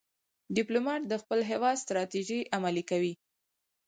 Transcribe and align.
ډيپلومات 0.55 1.01
د 1.07 1.13
خپل 1.21 1.39
هېواد 1.51 1.75
ستراتیژۍ 1.83 2.41
عملي 2.55 2.83
کوي. 2.89 3.13